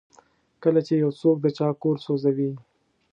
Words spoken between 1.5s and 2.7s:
چا کور سوځوي.